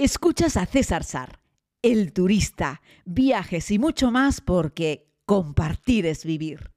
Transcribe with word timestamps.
Escuchas 0.00 0.56
a 0.56 0.64
César 0.64 1.02
Sar, 1.02 1.40
el 1.82 2.12
turista, 2.12 2.82
viajes 3.04 3.72
y 3.72 3.80
mucho 3.80 4.12
más 4.12 4.40
porque 4.40 5.08
compartir 5.26 6.06
es 6.06 6.24
vivir. 6.24 6.70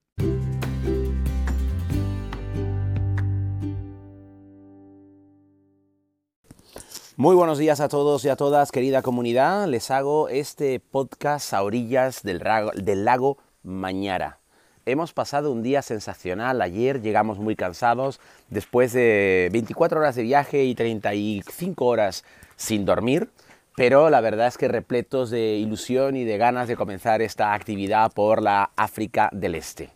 Muy 7.16 7.36
buenos 7.36 7.60
días 7.60 7.80
a 7.80 7.90
todos 7.90 8.26
y 8.26 8.30
a 8.30 8.36
todas, 8.36 8.72
querida 8.72 9.04
comunidad. 9.04 9.68
Les 9.68 9.92
hago 9.92 10.28
este 10.28 10.80
podcast 10.80 11.54
a 11.54 11.62
orillas 11.62 12.24
del, 12.24 12.42
del 12.74 13.06
lago 13.06 13.38
Mañara. 13.62 14.41
Hemos 14.88 15.14
pasado 15.14 15.52
un 15.52 15.62
día 15.62 15.84
sensacional. 15.84 16.60
Ayer 16.60 17.04
llegamos 17.04 17.38
muy 17.38 17.56
cansados, 17.56 18.20
después 18.50 18.92
de 18.94 19.50
24 19.52 20.00
horas 20.00 20.16
de 20.16 20.24
viaje 20.24 20.64
y 20.64 20.74
35 20.74 21.86
horas 21.86 22.26
sin 22.56 22.84
dormir, 22.84 23.30
pero 23.76 24.10
la 24.10 24.22
verdad 24.22 24.48
es 24.48 24.58
que 24.58 24.68
repletos 24.68 25.30
de 25.30 25.58
ilusión 25.58 26.16
y 26.16 26.24
de 26.24 26.40
ganas 26.40 26.68
de 26.68 26.76
comenzar 26.76 27.22
esta 27.22 27.54
actividad 27.54 28.12
por 28.12 28.42
la 28.42 28.72
África 28.76 29.30
del 29.32 29.54
Este. 29.54 29.92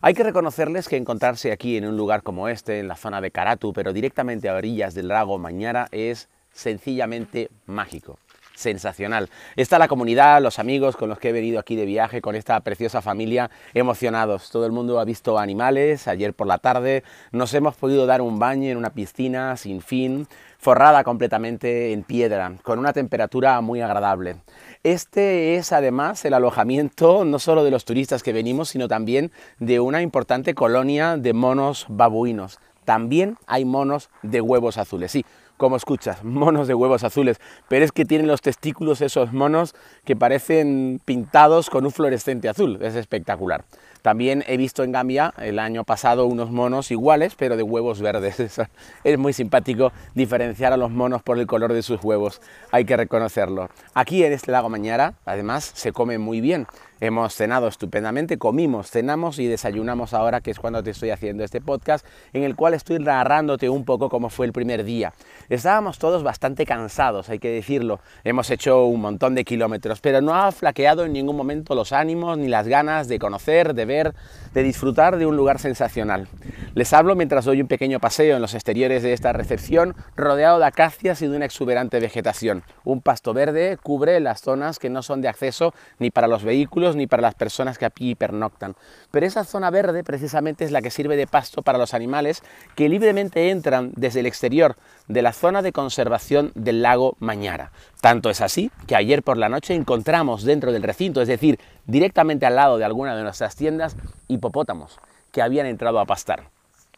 Hay 0.00 0.14
que 0.14 0.22
reconocerles 0.22 0.88
que 0.88 0.96
encontrarse 0.96 1.50
aquí 1.50 1.76
en 1.76 1.86
un 1.86 1.96
lugar 1.96 2.22
como 2.22 2.46
este, 2.46 2.78
en 2.78 2.86
la 2.86 2.94
zona 2.94 3.20
de 3.20 3.32
Karatu, 3.32 3.72
pero 3.72 3.92
directamente 3.92 4.48
a 4.48 4.54
orillas 4.54 4.94
del 4.94 5.08
lago 5.08 5.38
Mañara, 5.38 5.88
es 5.90 6.28
sencillamente 6.52 7.50
mágico 7.66 8.16
sensacional. 8.60 9.30
Está 9.56 9.78
la 9.78 9.88
comunidad, 9.88 10.42
los 10.42 10.58
amigos 10.58 10.96
con 10.96 11.08
los 11.08 11.18
que 11.18 11.30
he 11.30 11.32
venido 11.32 11.58
aquí 11.58 11.74
de 11.74 11.86
viaje, 11.86 12.20
con 12.20 12.36
esta 12.36 12.60
preciosa 12.60 13.02
familia, 13.02 13.50
emocionados. 13.74 14.50
Todo 14.50 14.66
el 14.66 14.72
mundo 14.72 15.00
ha 15.00 15.04
visto 15.04 15.38
animales 15.38 16.06
ayer 16.06 16.34
por 16.34 16.46
la 16.46 16.58
tarde, 16.58 17.02
nos 17.32 17.52
hemos 17.54 17.74
podido 17.74 18.06
dar 18.06 18.20
un 18.20 18.38
baño 18.38 18.70
en 18.70 18.76
una 18.76 18.90
piscina 18.90 19.56
sin 19.56 19.80
fin, 19.80 20.28
forrada 20.58 21.02
completamente 21.04 21.92
en 21.92 22.02
piedra, 22.02 22.52
con 22.62 22.78
una 22.78 22.92
temperatura 22.92 23.60
muy 23.62 23.80
agradable. 23.80 24.36
Este 24.82 25.56
es 25.56 25.72
además 25.72 26.24
el 26.24 26.34
alojamiento 26.34 27.24
no 27.24 27.38
solo 27.38 27.64
de 27.64 27.70
los 27.70 27.84
turistas 27.86 28.22
que 28.22 28.34
venimos, 28.34 28.68
sino 28.68 28.86
también 28.86 29.32
de 29.58 29.80
una 29.80 30.02
importante 30.02 30.54
colonia 30.54 31.16
de 31.16 31.32
monos 31.32 31.86
babuinos. 31.88 32.58
También 32.84 33.38
hay 33.46 33.64
monos 33.64 34.10
de 34.22 34.40
huevos 34.40 34.76
azules. 34.76 35.12
Sí, 35.12 35.24
como 35.60 35.76
escuchas, 35.76 36.24
monos 36.24 36.68
de 36.68 36.74
huevos 36.74 37.04
azules, 37.04 37.38
pero 37.68 37.84
es 37.84 37.92
que 37.92 38.06
tienen 38.06 38.26
los 38.26 38.40
testículos 38.40 39.02
esos 39.02 39.34
monos 39.34 39.74
que 40.06 40.16
parecen 40.16 41.02
pintados 41.04 41.68
con 41.68 41.84
un 41.84 41.92
fluorescente 41.92 42.48
azul, 42.48 42.78
es 42.80 42.94
espectacular. 42.94 43.66
También 44.02 44.44
he 44.46 44.56
visto 44.56 44.82
en 44.82 44.92
Gambia 44.92 45.34
el 45.38 45.58
año 45.58 45.84
pasado 45.84 46.26
unos 46.26 46.50
monos 46.50 46.90
iguales, 46.90 47.34
pero 47.36 47.56
de 47.56 47.62
huevos 47.62 48.00
verdes. 48.00 48.60
Es 49.04 49.18
muy 49.18 49.32
simpático 49.32 49.92
diferenciar 50.14 50.72
a 50.72 50.76
los 50.76 50.90
monos 50.90 51.22
por 51.22 51.38
el 51.38 51.46
color 51.46 51.72
de 51.72 51.82
sus 51.82 52.02
huevos, 52.02 52.40
hay 52.70 52.84
que 52.84 52.96
reconocerlo. 52.96 53.68
Aquí 53.94 54.24
en 54.24 54.32
este 54.32 54.52
lago 54.52 54.68
Mañara, 54.68 55.14
además, 55.24 55.70
se 55.74 55.92
come 55.92 56.18
muy 56.18 56.40
bien. 56.40 56.66
Hemos 57.02 57.34
cenado 57.34 57.66
estupendamente, 57.66 58.36
comimos, 58.36 58.90
cenamos 58.90 59.38
y 59.38 59.46
desayunamos 59.46 60.12
ahora, 60.12 60.42
que 60.42 60.50
es 60.50 60.58
cuando 60.58 60.82
te 60.82 60.90
estoy 60.90 61.08
haciendo 61.08 61.42
este 61.42 61.62
podcast, 61.62 62.04
en 62.34 62.42
el 62.42 62.56
cual 62.56 62.74
estoy 62.74 62.98
narrándote 62.98 63.70
un 63.70 63.86
poco 63.86 64.10
cómo 64.10 64.28
fue 64.28 64.44
el 64.44 64.52
primer 64.52 64.84
día. 64.84 65.14
Estábamos 65.48 65.98
todos 65.98 66.22
bastante 66.22 66.66
cansados, 66.66 67.30
hay 67.30 67.38
que 67.38 67.48
decirlo. 67.48 68.00
Hemos 68.22 68.50
hecho 68.50 68.84
un 68.84 69.00
montón 69.00 69.34
de 69.34 69.46
kilómetros, 69.46 70.02
pero 70.02 70.20
no 70.20 70.34
ha 70.34 70.52
flaqueado 70.52 71.06
en 71.06 71.14
ningún 71.14 71.36
momento 71.36 71.74
los 71.74 71.94
ánimos 71.94 72.36
ni 72.36 72.48
las 72.48 72.68
ganas 72.68 73.08
de 73.08 73.18
conocer, 73.18 73.72
de 73.72 73.86
de 73.90 74.62
disfrutar 74.62 75.16
de 75.16 75.26
un 75.26 75.36
lugar 75.36 75.58
sensacional. 75.58 76.28
Les 76.74 76.92
hablo 76.92 77.16
mientras 77.16 77.44
doy 77.44 77.60
un 77.60 77.68
pequeño 77.68 78.00
paseo 78.00 78.36
en 78.36 78.42
los 78.42 78.54
exteriores 78.54 79.02
de 79.02 79.12
esta 79.12 79.32
recepción, 79.32 79.94
rodeado 80.16 80.58
de 80.58 80.66
acacias 80.66 81.20
y 81.22 81.26
de 81.26 81.36
una 81.36 81.44
exuberante 81.44 82.00
vegetación. 82.00 82.62
Un 82.84 83.00
pasto 83.00 83.34
verde 83.34 83.78
cubre 83.82 84.20
las 84.20 84.40
zonas 84.40 84.78
que 84.78 84.90
no 84.90 85.02
son 85.02 85.20
de 85.20 85.28
acceso 85.28 85.74
ni 85.98 86.10
para 86.10 86.28
los 86.28 86.44
vehículos, 86.44 86.96
ni 86.96 87.06
para 87.06 87.22
las 87.22 87.34
personas 87.34 87.78
que 87.78 87.84
aquí 87.84 88.14
pernoctan. 88.14 88.76
Pero 89.10 89.26
esa 89.26 89.44
zona 89.44 89.70
verde 89.70 90.04
precisamente 90.04 90.64
es 90.64 90.70
la 90.70 90.82
que 90.82 90.90
sirve 90.90 91.16
de 91.16 91.26
pasto 91.26 91.62
para 91.62 91.78
los 91.78 91.94
animales 91.94 92.42
que 92.76 92.88
libremente 92.88 93.50
entran 93.50 93.92
desde 93.96 94.20
el 94.20 94.26
exterior 94.26 94.76
de 95.08 95.22
la 95.22 95.32
zona 95.32 95.62
de 95.62 95.72
conservación 95.72 96.52
del 96.54 96.82
lago 96.82 97.16
Mañara. 97.18 97.72
Tanto 98.00 98.30
es 98.30 98.40
así 98.40 98.70
que 98.86 98.96
ayer 98.96 99.22
por 99.22 99.36
la 99.36 99.48
noche 99.48 99.74
encontramos 99.74 100.44
dentro 100.44 100.72
del 100.72 100.82
recinto, 100.82 101.20
es 101.20 101.28
decir, 101.28 101.58
directamente 101.90 102.46
al 102.46 102.56
lado 102.56 102.78
de 102.78 102.84
alguna 102.84 103.16
de 103.16 103.22
nuestras 103.22 103.56
tiendas, 103.56 103.96
hipopótamos 104.28 104.98
que 105.32 105.42
habían 105.42 105.66
entrado 105.66 106.00
a 106.00 106.06
pastar. 106.06 106.44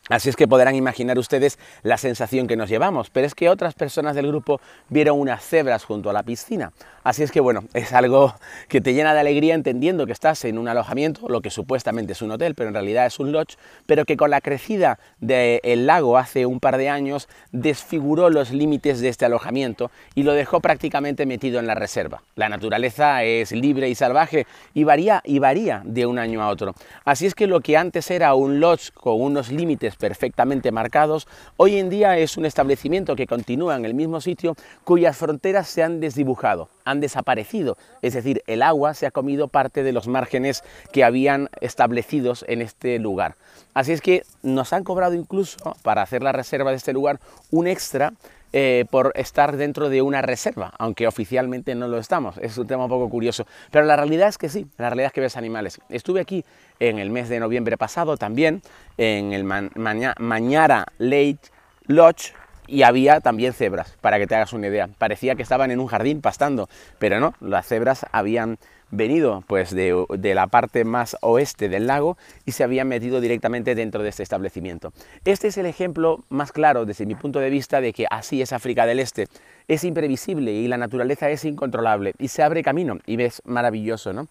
Así 0.09 0.29
es 0.29 0.37
que 0.37 0.49
podrán 0.49 0.75
imaginar 0.75 1.19
ustedes 1.19 1.59
la 1.83 1.97
sensación 1.97 2.49
que 2.49 2.57
nos 2.57 2.69
llevamos, 2.69 3.09
pero 3.09 3.27
es 3.27 3.35
que 3.35 3.49
otras 3.49 3.75
personas 3.75 4.17
del 4.17 4.27
grupo 4.27 4.61
vieron 4.89 5.19
unas 5.19 5.45
cebras 5.45 5.85
junto 5.85 6.11
a 6.11 6.13
la 6.13 6.25
piscina. 6.25 6.73
Así 7.05 7.25
es 7.25 7.33
que 7.33 7.41
bueno, 7.41 7.65
es 7.75 7.93
algo 7.93 8.33
que 8.69 8.81
te 8.81 8.95
llena 8.95 9.13
de 9.13 9.19
alegría 9.19 9.55
entendiendo 9.55 10.07
que 10.07 10.13
estás 10.13 10.45
en 10.45 10.57
un 10.57 10.69
alojamiento, 10.69 11.29
lo 11.29 11.41
que 11.41 11.51
supuestamente 11.51 12.13
es 12.13 12.23
un 12.23 12.31
hotel, 12.31 12.55
pero 12.55 12.69
en 12.69 12.75
realidad 12.75 13.07
es 13.07 13.19
un 13.19 13.33
lodge, 13.33 13.57
pero 13.87 14.05
que 14.05 14.17
con 14.17 14.31
la 14.31 14.41
crecida 14.41 15.01
del 15.19 15.87
lago 15.87 16.17
hace 16.17 16.47
un 16.47 16.61
par 16.61 16.77
de 16.77 16.89
años 16.89 17.29
desfiguró 17.51 18.31
los 18.31 18.53
límites 18.53 19.01
de 19.01 19.09
este 19.09 19.25
alojamiento 19.25 19.91
y 20.15 20.23
lo 20.23 20.33
dejó 20.33 20.61
prácticamente 20.61 21.27
metido 21.27 21.59
en 21.59 21.67
la 21.67 21.75
reserva. 21.75 22.23
La 22.37 22.49
naturaleza 22.49 23.25
es 23.25 23.51
libre 23.51 23.89
y 23.89 23.97
salvaje 23.97 24.47
y 24.73 24.85
varía, 24.85 25.23
y 25.25 25.41
varía 25.41 25.83
de 25.85 26.07
un 26.07 26.21
año 26.21 26.41
a 26.41 26.51
otro. 26.51 26.73
Así 27.05 27.27
es 27.27 27.35
que 27.35 27.49
lo 27.49 27.61
que 27.63 27.77
antes 27.77 28.13
era 28.13 28.35
un 28.35 28.61
lodge 28.61 28.93
con 28.93 29.21
unos 29.21 29.51
límites 29.51 29.97
perfectamente 29.97 30.71
marcados, 30.71 31.27
hoy 31.57 31.79
en 31.79 31.91
día 31.91 32.17
es 32.17 32.37
un 32.37 32.45
establecimiento 32.45 33.17
que 33.17 33.27
continúa 33.27 33.75
en 33.75 33.87
el 33.87 33.95
mismo 33.95 34.21
sitio 34.21 34.55
cuyas 34.85 35.17
fronteras 35.17 35.67
se 35.67 35.83
han 35.83 35.99
desdibujado 35.99 36.69
han 36.93 37.01
desaparecido, 37.01 37.77
es 38.01 38.15
decir, 38.15 38.43
el 38.47 38.63
agua 38.63 38.95
se 38.95 39.07
ha 39.07 39.11
comido 39.11 39.49
parte 39.49 39.83
de 39.83 39.93
los 39.93 40.07
márgenes 40.07 40.63
que 40.93 41.03
habían 41.03 41.49
establecidos 41.61 42.45
en 42.47 42.63
este 42.63 42.99
lugar. 42.99 43.35
Así 43.75 43.93
es 43.93 44.01
que 44.01 44.23
nos 44.43 44.73
han 44.73 44.85
cobrado 44.85 45.15
incluso, 45.15 45.77
para 45.83 46.03
hacer 46.03 46.23
la 46.23 46.33
reserva 46.33 46.71
de 46.71 46.77
este 46.77 46.93
lugar, 46.93 47.19
un 47.51 47.67
extra 47.67 48.13
eh, 48.55 48.85
por 48.91 49.13
estar 49.15 49.57
dentro 49.57 49.89
de 49.89 50.03
una 50.03 50.21
reserva, 50.21 50.75
aunque 50.79 51.07
oficialmente 51.07 51.75
no 51.75 51.89
lo 51.89 51.97
estamos. 51.97 52.37
Es 52.37 52.59
un 52.59 52.67
tema 52.67 52.85
un 52.85 52.91
poco 52.91 53.09
curioso. 53.09 53.47
Pero 53.71 53.87
la 53.87 53.97
realidad 53.97 54.29
es 54.29 54.37
que 54.37 54.51
sí, 54.51 54.67
la 54.77 54.91
realidad 54.91 55.07
es 55.07 55.13
que 55.15 55.23
ves 55.23 55.39
animales. 55.39 55.81
Estuve 55.89 56.21
aquí 56.21 56.45
en 56.79 56.99
el 56.99 57.09
mes 57.09 57.31
de 57.31 57.41
noviembre 57.41 57.79
pasado 57.79 58.19
también, 58.19 58.61
en 58.99 59.33
el 59.33 59.45
Mañara 59.45 60.85
Lake 60.99 61.41
Lodge, 61.87 62.35
y 62.67 62.83
había 62.83 63.21
también 63.21 63.53
cebras, 63.53 63.97
para 64.01 64.19
que 64.19 64.27
te 64.27 64.35
hagas 64.35 64.53
una 64.53 64.69
idea. 64.69 64.89
Parecía 64.99 65.35
que 65.35 65.43
estaban 65.43 65.71
en 65.71 65.81
un 65.81 65.87
jardín 65.87 66.21
pastando, 66.21 66.69
pero 66.99 67.21
no, 67.21 67.35
las 67.41 67.67
cebras 67.67 68.07
habían 68.13 68.59
venido 68.93 69.43
pues 69.47 69.75
de, 69.75 70.35
la 70.35 70.47
parte 70.47 70.85
más 70.85 71.17
oeste 71.23 71.69
del 71.69 71.87
lago 71.87 72.19
y 72.45 72.53
se 72.53 72.63
habían 72.63 72.89
metido 72.89 73.21
directamente 73.21 73.75
dentro 73.75 74.03
de 74.03 74.11
este 74.11 74.23
establecimiento. 74.23 74.93
Este 75.25 75.49
es 75.49 75.57
el 75.57 75.67
ejemplo 75.67 76.21
más 76.29 76.53
claro 76.53 76.85
desde 76.85 77.07
mi 77.07 77.15
punto 77.15 77.41
de 77.41 77.51
vista 77.51 77.81
de 77.81 77.93
que 77.93 78.07
así 78.11 78.43
es 78.43 78.53
África 78.53 78.87
del 78.87 79.01
Este. 79.01 79.29
Es 79.67 79.83
imprevisible 79.85 80.53
y 80.53 80.69
la 80.69 80.77
naturaleza 80.77 81.31
es 81.31 81.45
incontrolable 81.45 82.13
y 82.19 82.29
se 82.29 82.43
abre 82.43 82.63
camino 82.63 82.99
y 83.07 83.17
ves 83.17 83.41
maravilloso, 83.45 84.13
¿no? 84.13 84.29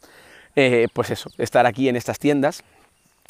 Eh, 0.55 0.87
pues 0.93 1.09
eso, 1.09 1.29
estar 1.37 1.65
aquí 1.65 1.89
en 1.89 1.95
estas 1.95 2.19
tiendas 2.19 2.63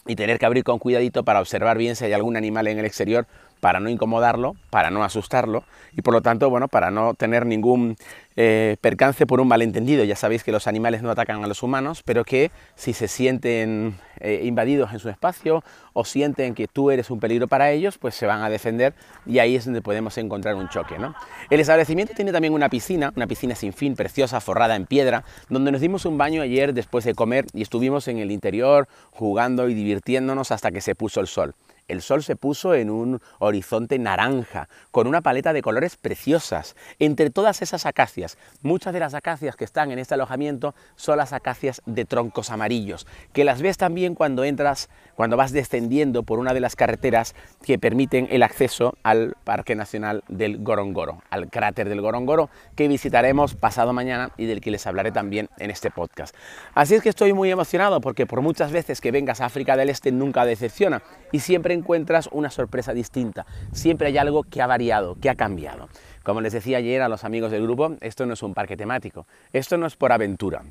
y 0.06 0.16
tener 0.16 0.40
que 0.40 0.46
abrir 0.46 0.64
con 0.64 0.80
cuidadito 0.80 1.24
para 1.24 1.40
observar 1.40 1.78
bien 1.78 1.96
si 1.96 2.06
hay 2.06 2.14
algún 2.14 2.36
animal 2.36 2.68
en 2.68 2.80
el 2.80 2.86
exterior 2.86 3.28
para 3.62 3.80
no 3.80 3.90
incomodarlo, 3.90 4.56
para 4.70 4.90
no 4.90 5.04
asustarlo 5.06 5.64
y 5.94 6.02
por 6.02 6.14
lo 6.14 6.22
tanto, 6.22 6.50
bueno, 6.50 6.68
para 6.68 6.92
no 6.92 7.14
tener 7.14 7.46
ningún 7.46 7.96
eh, 8.36 8.78
percance 8.82 9.26
por 9.26 9.40
un 9.40 9.48
malentendido. 9.48 10.04
Ya 10.04 10.16
sabéis 10.16 10.44
que 10.44 10.52
los 10.52 10.68
animales 10.68 11.02
no 11.02 11.12
atacan 11.12 11.44
a 11.44 11.48
los 11.48 11.64
humanos, 11.64 12.02
pero 12.04 12.24
que 12.24 12.52
si 12.76 12.94
se 12.94 13.08
sienten 13.08 13.96
eh, 14.20 14.42
invadidos 14.44 14.94
en 14.94 15.00
su 15.00 15.10
espacio 15.10 15.64
o 15.94 16.06
sienten 16.06 16.56
que 16.56 16.68
tú 16.68 16.92
eres 16.92 17.12
un 17.12 17.20
peligro 17.20 17.48
para 17.48 17.72
ellos, 17.72 17.98
pues 17.98 18.16
se 18.16 18.26
van 18.26 18.42
a 18.42 18.50
defender 18.50 18.94
y 19.26 19.40
ahí 19.40 19.56
es 19.56 19.66
donde 19.66 19.82
podemos 19.82 20.18
encontrar 20.18 20.56
un 20.56 20.70
choque. 20.70 20.98
¿no? 20.98 21.14
El 21.50 21.60
establecimiento 21.60 22.14
tiene 22.16 22.32
también 22.32 22.54
una 22.54 22.70
piscina, 22.70 23.14
una 23.16 23.28
piscina 23.28 23.54
sin 23.54 23.74
fin, 23.74 23.96
preciosa, 23.96 24.40
forrada 24.42 24.76
en 24.76 24.86
piedra, 24.86 25.24
donde 25.50 25.72
nos 25.72 25.82
dimos 25.82 26.06
un 26.06 26.18
baño 26.18 26.42
ayer 26.42 26.74
después 26.74 27.06
de 27.06 27.14
comer 27.14 27.46
y 27.54 27.62
estuvimos 27.62 28.08
en 28.08 28.18
el 28.18 28.32
interior 28.32 28.88
jugando 29.12 29.70
y 29.70 29.74
divirtiéndonos 29.74 30.52
hasta 30.52 30.72
que 30.72 30.82
se 30.82 30.96
puso 30.96 31.20
el 31.20 31.28
sol. 31.28 31.54
El 31.92 32.02
sol 32.02 32.24
se 32.24 32.38
puso 32.38 32.74
en 32.74 32.90
un 32.90 33.22
horizonte 33.40 34.00
naranja, 34.00 34.70
con 34.92 35.08
una 35.08 35.20
paleta 35.20 35.52
de 35.52 35.62
colores 35.62 35.98
preciosas. 35.98 36.78
Entre 37.00 37.30
todas 37.30 37.62
esas 37.62 37.86
acacias, 37.86 38.38
muchas 38.62 38.94
de 38.94 39.02
las 39.02 39.14
acacias 39.14 39.58
que 39.58 39.66
están 39.66 39.92
en 39.92 40.00
este 40.00 40.14
alojamiento 40.14 40.74
son 40.96 41.18
las 41.18 41.34
acacias 41.34 41.82
de 41.86 42.06
troncos 42.06 42.50
amarillos, 42.50 43.08
que 43.34 43.44
las 43.44 43.62
ves 43.62 43.76
también 43.76 44.16
cuando 44.16 44.46
entras, 44.46 44.90
cuando 45.16 45.36
vas 45.36 45.52
descendiendo 45.52 46.24
por 46.24 46.40
una 46.40 46.54
de 46.54 46.62
las 46.62 46.78
carreteras 46.78 47.36
que 47.62 47.78
permiten 47.78 48.30
el 48.32 48.44
acceso 48.44 48.96
al 49.04 49.36
Parque 49.44 49.76
Nacional 49.76 50.24
del 50.30 50.64
Gorongoro, 50.64 51.22
al 51.30 51.50
cráter 51.50 51.90
del 51.90 52.00
Gorongoro, 52.00 52.50
que 52.78 52.88
visitaremos 52.88 53.56
pasado 53.56 53.92
mañana 53.92 54.32
y 54.38 54.46
del 54.46 54.62
que 54.62 54.72
les 54.72 54.88
hablaré 54.88 55.12
también 55.12 55.50
en 55.58 55.72
este 55.72 55.92
podcast. 55.92 56.34
Así 56.74 56.96
es 56.96 57.02
que 57.02 57.10
estoy 57.10 57.34
muy 57.34 57.52
emocionado 57.52 58.00
porque 58.00 58.26
por 58.26 58.42
muchas 58.42 58.72
veces 58.72 59.02
que 59.02 59.12
vengas 59.12 59.42
a 59.42 59.46
África 59.46 59.76
del 59.76 59.90
Este 59.90 60.14
nunca 60.14 60.46
decepciona 60.46 61.04
y 61.34 61.40
siempre 61.40 61.81
encuentras 61.82 62.30
una 62.32 62.50
sorpresa 62.50 62.94
distinta. 62.94 63.46
Siempre 63.74 64.08
hay 64.08 64.18
algo 64.18 64.44
que 64.44 64.62
ha 64.62 64.68
variado, 64.68 65.18
que 65.20 65.30
ha 65.30 65.36
cambiado. 65.36 65.90
Como 66.24 66.42
les 66.42 66.54
decía 66.54 66.78
ayer 66.78 67.02
a 67.02 67.10
los 67.10 67.24
amigos 67.24 67.52
del 67.52 67.64
grupo, 67.64 67.96
esto 68.02 68.26
no 68.26 68.34
es 68.34 68.44
un 68.44 68.54
parque 68.54 68.78
temático, 68.78 69.26
esto 69.52 69.78
no 69.78 69.88
es 69.88 69.96
por 69.96 70.12
aventura. 70.12 70.64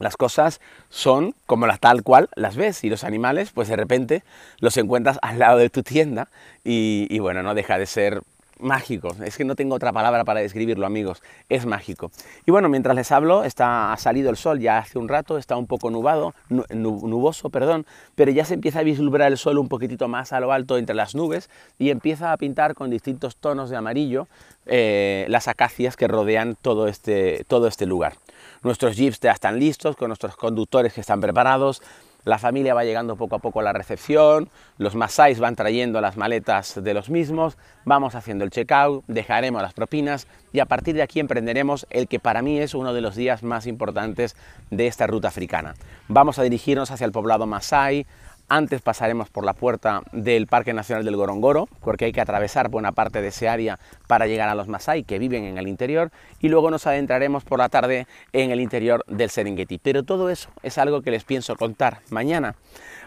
Las 0.00 0.16
cosas 0.16 0.60
son 0.88 1.34
como 1.46 1.66
las 1.66 1.78
tal 1.78 2.02
cual 2.02 2.28
las 2.34 2.56
ves 2.56 2.84
y 2.84 2.90
los 2.90 3.04
animales, 3.04 3.50
pues 3.52 3.68
de 3.68 3.76
repente 3.76 4.22
los 4.58 4.76
encuentras 4.76 5.18
al 5.22 5.38
lado 5.38 5.58
de 5.58 5.70
tu 5.70 5.82
tienda 5.82 6.28
y, 6.64 7.06
y 7.10 7.18
bueno, 7.18 7.42
no 7.42 7.54
deja 7.54 7.78
de 7.78 7.86
ser 7.86 8.22
mágico. 8.60 9.14
Es 9.24 9.36
que 9.36 9.44
no 9.44 9.54
tengo 9.54 9.74
otra 9.74 9.92
palabra 9.92 10.24
para 10.24 10.40
describirlo, 10.40 10.86
amigos. 10.86 11.22
Es 11.48 11.66
mágico. 11.66 12.10
Y 12.46 12.50
bueno, 12.50 12.68
mientras 12.68 12.96
les 12.96 13.10
hablo, 13.12 13.44
está, 13.44 13.92
ha 13.92 13.96
salido 13.96 14.30
el 14.30 14.36
sol 14.36 14.60
ya 14.60 14.78
hace 14.78 14.98
un 14.98 15.08
rato, 15.08 15.38
está 15.38 15.56
un 15.56 15.66
poco 15.66 15.90
nubado, 15.90 16.34
nuboso, 16.48 17.50
perdón, 17.50 17.86
pero 18.14 18.30
ya 18.30 18.44
se 18.44 18.54
empieza 18.54 18.80
a 18.80 18.82
vislumbrar 18.82 19.30
el 19.30 19.38
sol 19.38 19.58
un 19.58 19.68
poquitito 19.68 20.08
más 20.08 20.32
a 20.32 20.40
lo 20.40 20.52
alto 20.52 20.78
entre 20.78 20.94
las 20.94 21.14
nubes 21.14 21.50
y 21.78 21.90
empieza 21.90 22.32
a 22.32 22.36
pintar 22.36 22.74
con 22.74 22.90
distintos 22.90 23.36
tonos 23.36 23.70
de 23.70 23.76
amarillo 23.76 24.28
eh, 24.66 25.26
las 25.28 25.48
acacias 25.48 25.96
que 25.96 26.06
rodean 26.06 26.56
todo 26.60 26.86
este, 26.86 27.44
todo 27.48 27.66
este 27.66 27.86
lugar. 27.86 28.14
Nuestros 28.62 28.96
jeeps 28.96 29.20
ya 29.20 29.32
están 29.32 29.58
listos, 29.58 29.96
con 29.96 30.08
nuestros 30.08 30.36
conductores 30.36 30.92
que 30.92 31.00
están 31.00 31.20
preparados, 31.20 31.82
la 32.24 32.38
familia 32.38 32.74
va 32.74 32.84
llegando 32.84 33.16
poco 33.16 33.36
a 33.36 33.38
poco 33.38 33.60
a 33.60 33.62
la 33.62 33.72
recepción, 33.72 34.50
los 34.78 34.94
masáis 34.94 35.38
van 35.38 35.56
trayendo 35.56 36.00
las 36.00 36.16
maletas 36.16 36.82
de 36.82 36.94
los 36.94 37.10
mismos, 37.10 37.56
vamos 37.84 38.14
haciendo 38.14 38.44
el 38.44 38.50
checkout, 38.50 39.04
dejaremos 39.06 39.62
las 39.62 39.74
propinas 39.74 40.26
y 40.52 40.60
a 40.60 40.66
partir 40.66 40.94
de 40.94 41.02
aquí 41.02 41.20
emprenderemos 41.20 41.86
el 41.90 42.08
que 42.08 42.20
para 42.20 42.42
mí 42.42 42.58
es 42.58 42.74
uno 42.74 42.92
de 42.92 43.00
los 43.00 43.16
días 43.16 43.42
más 43.42 43.66
importantes 43.66 44.36
de 44.70 44.86
esta 44.86 45.06
ruta 45.06 45.28
africana. 45.28 45.74
Vamos 46.08 46.38
a 46.38 46.42
dirigirnos 46.42 46.90
hacia 46.90 47.04
el 47.04 47.12
poblado 47.12 47.46
Masai, 47.46 48.06
antes 48.50 48.82
pasaremos 48.82 49.30
por 49.30 49.44
la 49.44 49.54
puerta 49.54 50.02
del 50.12 50.48
Parque 50.48 50.74
Nacional 50.74 51.04
del 51.04 51.16
Gorongoro, 51.16 51.68
porque 51.80 52.06
hay 52.06 52.12
que 52.12 52.20
atravesar 52.20 52.68
buena 52.68 52.90
parte 52.90 53.22
de 53.22 53.28
ese 53.28 53.48
área 53.48 53.78
para 54.08 54.26
llegar 54.26 54.48
a 54.48 54.56
los 54.56 54.66
Masai 54.66 55.04
que 55.04 55.20
viven 55.20 55.44
en 55.44 55.56
el 55.56 55.68
interior, 55.68 56.10
y 56.40 56.48
luego 56.48 56.70
nos 56.70 56.86
adentraremos 56.86 57.44
por 57.44 57.60
la 57.60 57.68
tarde 57.68 58.08
en 58.32 58.50
el 58.50 58.60
interior 58.60 59.04
del 59.06 59.30
Serengeti. 59.30 59.78
Pero 59.78 60.02
todo 60.02 60.30
eso 60.30 60.50
es 60.64 60.78
algo 60.78 61.00
que 61.00 61.12
les 61.12 61.22
pienso 61.22 61.54
contar 61.54 62.00
mañana. 62.10 62.56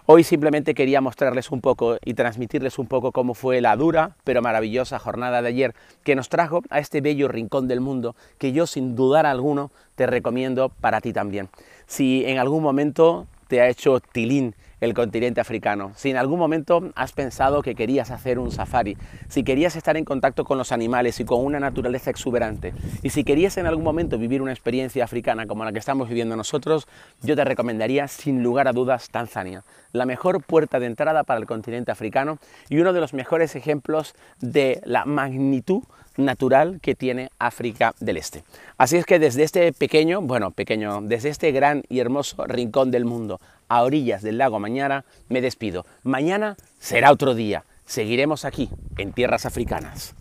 Hoy 0.05 0.23
simplemente 0.23 0.73
quería 0.73 1.01
mostrarles 1.01 1.51
un 1.51 1.59
poco 1.59 1.97
y 2.03 2.13
transmitirles 2.13 2.79
un 2.79 2.87
poco 2.87 3.11
cómo 3.11 3.33
fue 3.33 3.61
la 3.61 3.75
dura 3.77 4.15
pero 4.25 4.41
maravillosa 4.41 4.99
jornada 4.99 5.41
de 5.41 5.47
ayer 5.47 5.75
que 6.03 6.15
nos 6.15 6.27
trajo 6.27 6.61
a 6.69 6.79
este 6.79 6.99
bello 6.99 7.29
rincón 7.29 7.69
del 7.69 7.79
mundo 7.79 8.13
que 8.37 8.51
yo 8.51 8.67
sin 8.67 8.97
dudar 8.97 9.25
alguno 9.25 9.71
te 9.95 10.05
recomiendo 10.05 10.69
para 10.69 10.99
ti 10.99 11.13
también. 11.13 11.47
Si 11.87 12.25
en 12.25 12.37
algún 12.37 12.63
momento 12.63 13.27
te 13.47 13.61
ha 13.61 13.69
hecho 13.69 14.01
tilín 14.01 14.55
el 14.85 14.93
continente 14.93 15.41
africano, 15.41 15.91
si 15.95 16.09
en 16.09 16.17
algún 16.17 16.39
momento 16.39 16.91
has 16.95 17.11
pensado 17.11 17.61
que 17.61 17.75
querías 17.75 18.11
hacer 18.11 18.39
un 18.39 18.51
safari, 18.51 18.97
si 19.29 19.43
querías 19.43 19.75
estar 19.75 19.97
en 19.97 20.05
contacto 20.05 20.43
con 20.43 20.57
los 20.57 20.71
animales 20.71 21.19
y 21.19 21.25
con 21.25 21.43
una 21.43 21.59
naturaleza 21.59 22.09
exuberante, 22.09 22.73
y 23.01 23.09
si 23.09 23.23
querías 23.23 23.57
en 23.57 23.65
algún 23.65 23.83
momento 23.83 24.17
vivir 24.17 24.41
una 24.41 24.51
experiencia 24.51 25.03
africana 25.03 25.47
como 25.47 25.63
la 25.65 25.71
que 25.71 25.79
estamos 25.79 26.09
viviendo 26.09 26.35
nosotros, 26.35 26.87
yo 27.21 27.35
te 27.35 27.43
recomendaría 27.43 28.07
sin 28.07 28.43
lugar 28.43 28.67
a 28.67 28.73
dudas 28.73 29.09
Tanzania, 29.09 29.63
la 29.91 30.05
mejor 30.05 30.43
puerta 30.43 30.79
de 30.79 30.87
entrada 30.87 31.23
para 31.23 31.39
el 31.39 31.45
continente 31.45 31.91
africano 31.91 32.37
y 32.69 32.79
uno 32.79 32.93
de 32.93 32.99
los 32.99 33.13
mejores 33.13 33.55
ejemplos 33.55 34.15
de 34.41 34.81
la 34.85 35.05
magnitud 35.05 35.83
natural 36.17 36.79
que 36.81 36.95
tiene 36.95 37.29
África 37.39 37.93
del 37.99 38.17
Este. 38.17 38.43
Así 38.77 38.97
es 38.97 39.05
que 39.05 39.19
desde 39.19 39.43
este 39.43 39.73
pequeño, 39.73 40.21
bueno, 40.21 40.51
pequeño, 40.51 41.01
desde 41.01 41.29
este 41.29 41.51
gran 41.51 41.83
y 41.89 41.99
hermoso 41.99 42.45
rincón 42.45 42.91
del 42.91 43.05
mundo, 43.05 43.39
a 43.67 43.83
orillas 43.83 44.21
del 44.21 44.37
lago 44.37 44.59
Mañara, 44.59 45.05
me 45.29 45.41
despido. 45.41 45.85
Mañana 46.03 46.55
será 46.79 47.11
otro 47.11 47.35
día. 47.35 47.65
Seguiremos 47.85 48.45
aquí, 48.45 48.69
en 48.97 49.13
tierras 49.13 49.45
africanas. 49.45 50.15